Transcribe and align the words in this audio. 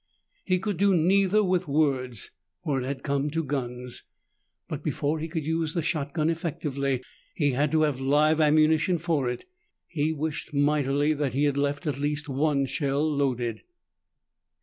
He 0.43 0.57
could 0.57 0.77
do 0.77 0.95
neither 0.95 1.43
with 1.43 1.67
words, 1.67 2.31
for 2.63 2.79
it 2.81 2.85
had 2.85 3.03
come 3.03 3.29
to 3.29 3.43
guns. 3.43 4.01
But 4.67 4.81
before 4.81 5.19
he 5.19 5.27
could 5.27 5.45
use 5.45 5.75
the 5.75 5.83
shotgun 5.83 6.27
effectively, 6.27 7.03
he 7.35 7.51
had 7.51 7.71
to 7.73 7.81
have 7.83 8.01
live 8.01 8.41
ammunition 8.41 8.97
for 8.97 9.29
it. 9.29 9.45
He 9.87 10.11
wished 10.11 10.55
mightily 10.55 11.13
that 11.13 11.35
he 11.35 11.43
had 11.43 11.55
left 11.55 11.85
at 11.85 11.99
least 11.99 12.27
one 12.27 12.65
shell 12.65 13.07
loaded. 13.15 13.61